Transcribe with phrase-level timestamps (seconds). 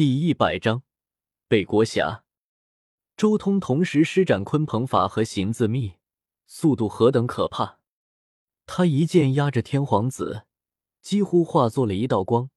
[0.00, 0.82] 第一百章，
[1.46, 2.24] 北国侠。
[3.18, 5.96] 周通同时施展鲲鹏法和行字秘，
[6.46, 7.80] 速度何等可怕！
[8.64, 10.46] 他一剑压着天皇子，
[11.02, 12.48] 几乎化作了一道光，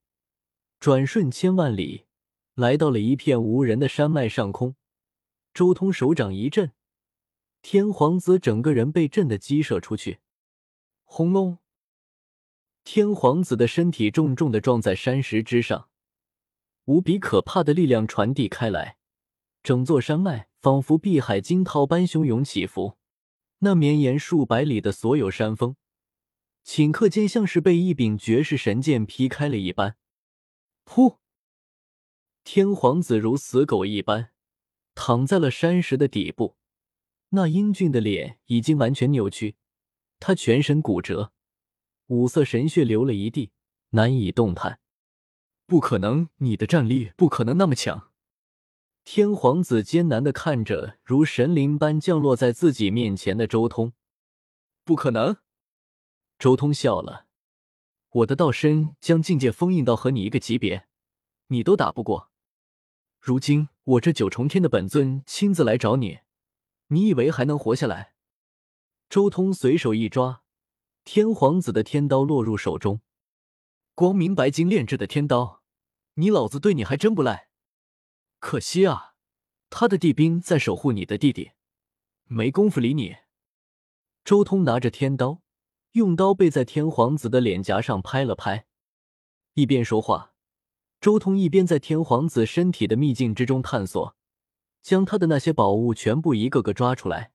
[0.80, 2.06] 转瞬千万里，
[2.54, 4.78] 来到了一片无人的山脉上空。
[5.54, 6.72] 周通手掌一震，
[7.62, 10.20] 天皇子整个人被震得激射出去，
[11.04, 11.58] 轰隆！
[12.86, 15.90] 天皇子的身体重重的撞在山石之上。
[16.86, 18.98] 无比可怕的力量传递开来，
[19.64, 22.98] 整座山脉仿佛碧海惊涛般汹涌起伏。
[23.60, 25.78] 那绵延数百里的所有山峰，
[26.66, 29.96] 顷刻间像是被一柄绝世神剑劈开了一般。
[30.86, 31.20] 噗！
[32.44, 34.32] 天皇子如死狗一般
[34.94, 36.58] 躺在了山石的底部，
[37.30, 39.56] 那英俊的脸已经完全扭曲，
[40.20, 41.32] 他全身骨折，
[42.08, 43.54] 五色神血流了一地，
[43.92, 44.82] 难以动弹。
[45.66, 48.10] 不可能，你的战力不可能那么强。
[49.06, 53.94] 天皇子艰难的看着如神灵般降落在自己面前的周通，
[54.84, 55.38] 不可能。
[56.40, 57.28] 周通笑了，
[58.10, 60.88] 我的道身将境界封印到和你一个级别，
[61.48, 62.30] 你都打不过。
[63.20, 66.20] 如今我这九重天的本尊亲自来找你，
[66.88, 68.14] 你以为还能活下来？
[69.10, 70.44] 周通随手一抓，
[71.06, 73.00] 天皇子的天刀落入手中。
[73.96, 75.62] 光明白金炼制的天刀，
[76.16, 77.50] 你老子对你还真不赖。
[78.40, 79.14] 可惜啊，
[79.70, 81.52] 他的帝兵在守护你的弟弟，
[82.26, 83.18] 没工夫理你。
[84.26, 85.44] 周通拿着天刀，
[85.92, 88.66] 用刀背在天皇子的脸颊上拍了拍，
[89.54, 90.34] 一边说话，
[91.00, 94.16] 周通一边在天皇子身体的秘境之中探索，
[94.82, 97.32] 将他的那些宝物全部一个个抓出来，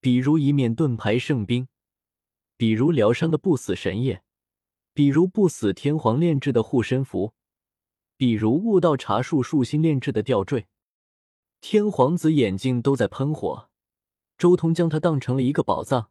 [0.00, 1.68] 比如一面盾牌圣兵，
[2.56, 4.24] 比如疗伤的不死神液。
[4.92, 7.34] 比如不死天皇炼制的护身符，
[8.16, 10.68] 比如悟道茶树树心炼制的吊坠，
[11.60, 13.70] 天皇子眼睛都在喷火。
[14.36, 16.10] 周通将他当成了一个宝藏，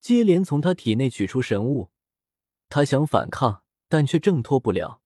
[0.00, 1.90] 接连从他体内取出神物。
[2.68, 5.00] 他想反抗，但却挣脱不了。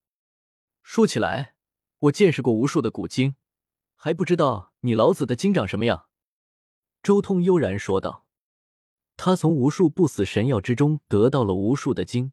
[0.83, 1.55] 说起来，
[2.01, 3.37] 我见识过无数的古经，
[3.95, 6.07] 还不知道你老子的经长什么样。
[7.03, 8.27] 周通悠然说道
[9.17, 12.33] ：“他从无数不死神药之中得到了无数的经。”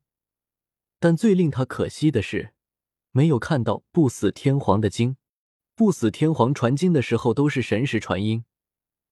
[0.99, 2.53] 但最令他可惜的是，
[3.11, 5.17] 没有看到不死天皇的经。
[5.75, 8.45] 不死天皇传经的时候都是神识传音，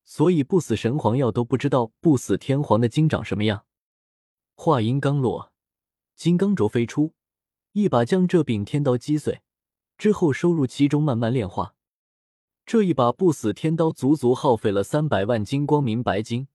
[0.03, 3.65] 所以不死神皇药都不知道不死天皇的经长什么样。
[4.55, 5.51] 话音刚落，
[6.15, 7.13] 金刚镯飞出，
[7.73, 9.41] 一把将这柄天刀击碎，
[9.95, 11.75] 之后收入其中慢慢炼化。
[12.65, 16.47] 这一把不死天刀足足耗费了三百万金光明白金，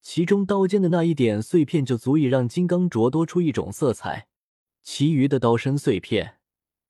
[0.00, 4.28] 其中刀尖的那一点碎片就足以让金刚镯多出一种色彩。
[4.84, 6.38] 其余的刀身碎片，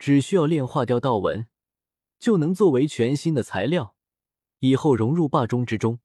[0.00, 1.46] 只需要炼化掉道纹，
[2.18, 3.94] 就能作为全新的材料，
[4.58, 6.00] 以后融入霸中之中。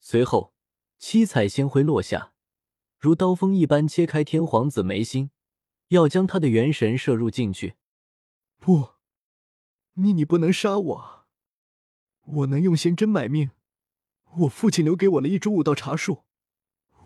[0.00, 0.54] 随后，
[0.98, 2.32] 七彩仙辉落下，
[2.98, 5.30] 如刀锋一般切开天皇子眉心，
[5.88, 7.74] 要将他的元神摄入进去。
[8.58, 8.94] 不，
[9.92, 11.26] 你你不能杀我，
[12.22, 13.50] 我能用仙针买命。
[14.38, 16.24] 我父亲留给我了一株武道茶树，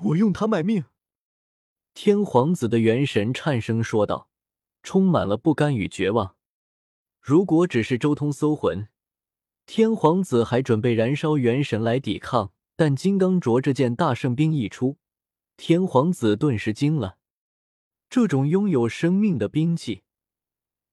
[0.03, 0.85] 我用它买命。
[2.01, 4.29] 天皇子的元神颤声说道，
[4.85, 6.37] 充满了不甘与绝望。
[7.21, 8.87] 如果只是周通搜魂，
[9.67, 14.99] 天皇子还准备燃烧元神来抵抗，但金刚镯这件大圣兵一出，
[15.57, 17.19] 天皇子顿时惊了。
[18.09, 20.05] 这种拥有生命的兵器，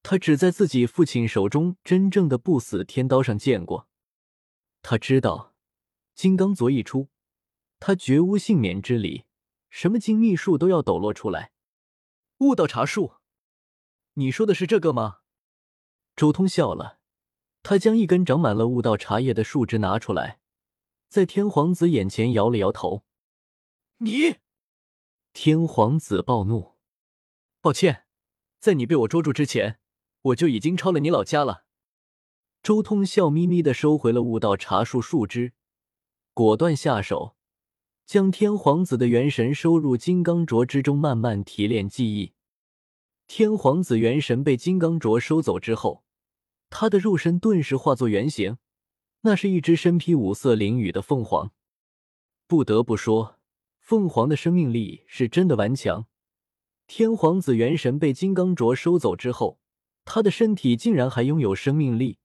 [0.02, 3.86] 他只在自己父亲手中真正的不死天刀上见过。
[4.82, 5.54] 他知道，
[6.16, 7.10] 金刚镯一出，
[7.78, 9.25] 他绝无幸免之理。
[9.76, 11.52] 什么精密术都要抖落出来。
[12.38, 13.16] 悟道茶树，
[14.14, 15.18] 你说的是这个吗？
[16.16, 16.98] 周通笑了，
[17.62, 20.40] 他将一根长满了悟道茶叶的树枝拿出来，
[21.10, 23.04] 在天皇子眼前摇了摇头。
[23.98, 24.36] 你！
[25.34, 26.76] 天皇子暴怒，
[27.60, 28.06] 抱歉，
[28.58, 29.78] 在你被我捉住之前，
[30.22, 31.66] 我就已经抄了你老家了。
[32.62, 35.52] 周通笑眯眯的收回了悟道茶树树枝，
[36.32, 37.35] 果断下手。
[38.06, 42.34] 将天皇子的元神收入金刚镯之中，慢慢提炼记忆。
[43.26, 46.04] 天皇子元神被金刚镯收走之后，
[46.70, 48.58] 他的肉身顿时化作原形，
[49.22, 51.50] 那是一只身披五色翎羽的凤凰。
[52.46, 53.40] 不得不说，
[53.80, 56.06] 凤凰的生命力是真的顽强。
[56.86, 59.58] 天皇子元神被金刚镯收走之后，
[60.04, 62.20] 他的身体竟然还拥有生命力，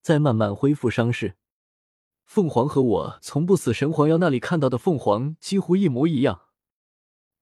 [0.00, 1.36] 在慢慢恢复伤势。
[2.28, 6.42] 凤凰和我从不死神皇妖那里看到的凤凰几乎一模一样。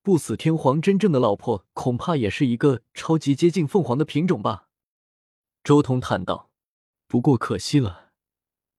[0.00, 4.68] 不死天皇真正的老婆恐怕也是一个超级接近凤凰的品种吧？
[5.64, 6.52] 周通叹道
[7.08, 8.12] ：“不过可惜了，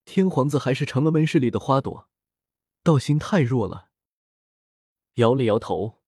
[0.06, 2.08] 天皇子还是成了温室里的花朵，
[2.82, 3.90] 道心太弱了。”
[5.16, 5.98] 摇了摇头，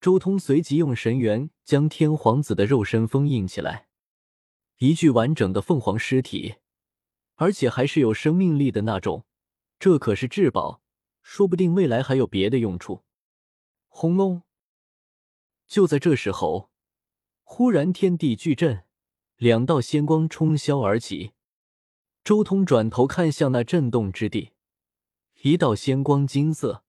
[0.00, 3.88] 周通随即用神元将天皇子的肉身封印起来，
[4.78, 6.54] 一具完整的凤凰尸体，
[7.34, 9.24] 而且还是有生命力的那种，
[9.82, 10.80] 这可是至宝，
[11.22, 13.02] 说不定未来还有别的用处。
[13.88, 14.42] 轰隆！
[15.66, 16.70] 就在这时候，
[17.42, 18.84] 忽然天地巨震。
[19.38, 21.32] 两道仙光冲霄而起，
[22.22, 24.52] 周通转头看向那震动之地，
[25.40, 26.84] 一道仙光金色，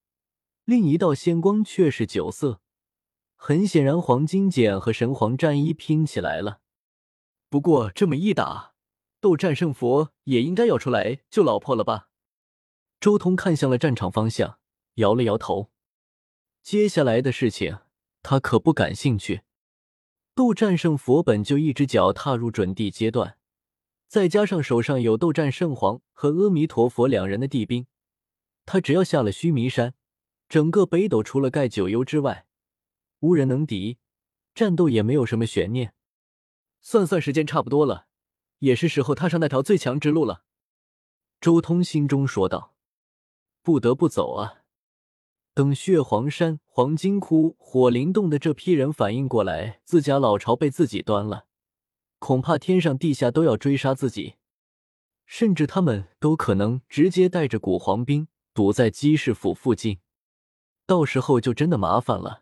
[0.63, 2.61] 另一道仙光却是酒色。
[3.35, 6.59] 很显然，黄金简和神皇战衣拼起来了。
[7.49, 8.75] 不过这么一打，
[9.19, 12.11] 斗战胜佛也应该要出来救老婆了吧？
[13.03, 14.59] 周通看向了战场方向，
[14.93, 15.73] 摇了摇头。
[16.61, 17.79] 接下来的事情，
[18.21, 19.41] 他可不感兴趣。
[20.33, 23.37] 斗战胜佛本就一只脚踏入准地阶段，
[24.07, 27.87] 再加上手上有斗战圣皇和阿弥陀佛两人的地兵，
[28.65, 29.95] 他只要下了须弥山，
[30.47, 32.45] 整个北斗除了盖九幽之外，
[33.19, 33.97] 无人能敌，
[34.55, 35.93] 战斗也没有什么悬念。
[36.79, 38.07] 算算时间差不多了，
[38.59, 40.45] 也是时候踏上那条最强之路了。
[41.41, 42.72] 周通心中说道
[43.63, 44.59] ：“不得不走啊。”
[45.55, 51.45] 等血皇山、黄金窟、火灵洞的这批人反应过来，自家老巢被自己端了，
[52.17, 54.35] 恐怕天上地下都要追杀自己，
[55.27, 59.99] 甚至他们都可能直接带着古皇兵堵在姬氏府附近，
[60.87, 62.41] 到时候就真的麻烦了。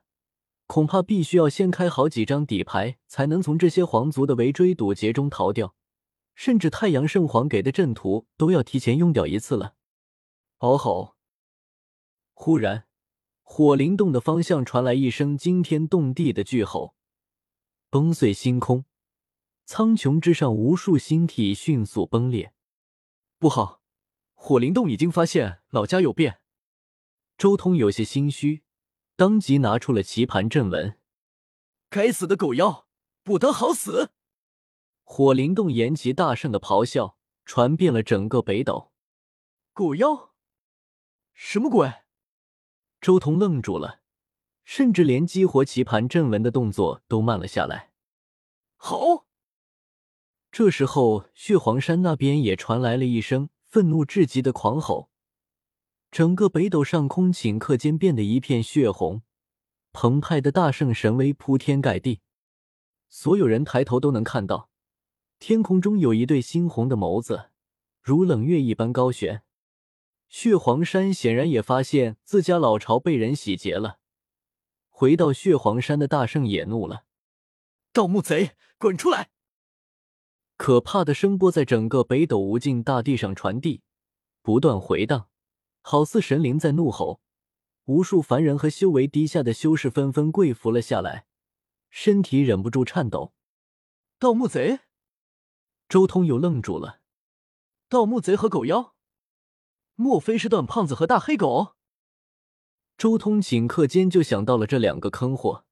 [0.68, 5.75] 恐怕必须要先开好几张底牌，才能从这些皇族的围追堵截中逃掉，
[6.33, 9.73] 甚至太阳圣皇给的阵图都要提前用掉一次了。
[10.61, 11.15] 嗷吼！
[12.33, 12.87] 忽然。
[13.41, 16.95] 火灵洞的方向传来一声惊天动地的巨吼，
[17.89, 18.85] 崩碎星空，
[19.65, 22.53] 苍穹之上无数星体迅速崩裂。
[23.39, 23.81] 不好，
[24.35, 26.41] 火灵洞已经发现老家有变。
[27.39, 28.63] 周通有些心虚，
[29.15, 30.99] 当即拿出了棋盘阵文。
[31.89, 32.87] 该死的狗妖，
[33.23, 34.11] 不得好死！
[35.03, 38.91] 火灵洞延吉大圣的咆哮传遍了整个北斗。
[39.73, 40.31] 狗妖，
[41.33, 41.92] 什么鬼？
[43.00, 44.01] 周彤愣住了，
[44.63, 47.92] 甚至连激活棋盘阵文的动作都慢了下来。
[48.75, 49.25] 好！
[50.51, 55.10] 这时候，血皇山那边也传来了一声愤怒至极的狂吼，
[56.12, 59.22] 整个北斗上空顷刻间变得一片血红，
[59.94, 62.19] 澎湃的大圣神威铺天盖地，
[63.07, 64.69] 所有人抬头都能看到，
[65.39, 67.51] 天空中有一对猩红的眸子，
[68.01, 69.44] 如冷月一般高悬。
[70.31, 74.00] 血皇山显然也发现自家老巢被人洗劫了，
[74.89, 77.04] 回到血皇山的大圣也怒了
[77.92, 79.30] ：“盗墓贼，滚出来！”
[80.56, 83.81] 可怕的声波在整个北斗无尽大地上传递，
[84.42, 85.28] 不断回荡，
[85.81, 87.19] 好似神灵在怒吼。
[87.86, 91.25] 无数凡人和修为低下的修士纷纷跪伏了下来，
[91.89, 93.33] 身体忍不住颤抖。
[94.18, 94.80] 盗墓贼！
[95.89, 97.01] 周通又愣住了。
[97.89, 98.90] 盗墓贼和狗妖？
[99.95, 101.75] 莫非是段胖子和大黑狗？
[102.97, 105.65] 周通顷刻间就想到了这两个坑货，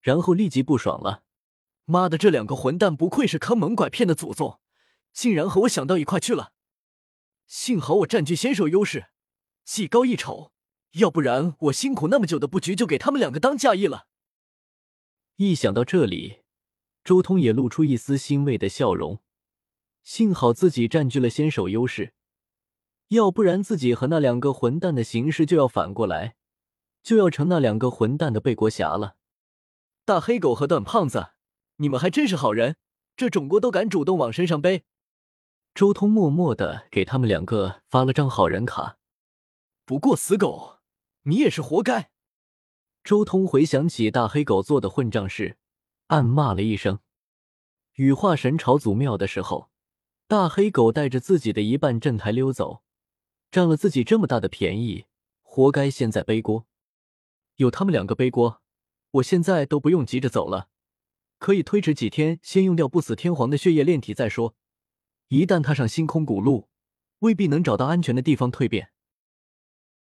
[0.00, 1.22] 然后立即不爽了。
[1.84, 4.60] 妈的，这两个混蛋不愧是坑蒙拐骗的祖宗，
[5.12, 6.52] 竟然和我想到一块去了。
[7.46, 9.08] 幸好我占据先手优势，
[9.64, 10.52] 技高一筹，
[10.92, 14.06] 要不然我辛苦那么久的布局就给他们两个当嫁衣了。
[15.36, 16.40] 一想到这里，
[17.02, 19.20] 周通也露出一丝欣慰的笑容。
[20.02, 22.14] 幸好自己占据了先手优势。
[23.14, 26.36] 要不然，自己和那两个混蛋的形势就要反过来，
[27.02, 29.16] 就要成那两个混蛋的背锅侠了。
[30.04, 31.28] 大黑狗和段胖子，
[31.76, 32.76] 你们还真是好人，
[33.16, 34.84] 这种锅都敢主动往身上背。
[35.74, 38.98] 周通默默的给他们两个发了张好人卡。
[39.84, 40.78] 不过死狗，
[41.22, 42.10] 你也是活该。
[43.02, 45.56] 周通回想起大黑狗做的混账事，
[46.06, 47.00] 暗骂了一声。
[47.94, 49.68] 羽化神朝祖庙的时候，
[50.28, 52.83] 大黑狗带着自己的一半阵台溜走。
[53.54, 55.04] 占了自己这么大的便宜，
[55.44, 56.66] 活该现在背锅。
[57.54, 58.60] 有他们两个背锅，
[59.12, 60.66] 我现在都不用急着走了，
[61.38, 64.56] 可以推迟几天，先用掉不死天皇的血液炼体再说。
[65.28, 66.68] 一旦踏上星空古路，
[67.20, 68.90] 未必能找到安全的地方蜕变。